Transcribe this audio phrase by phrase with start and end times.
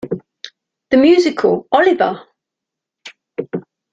[0.89, 2.23] The musical Oliver!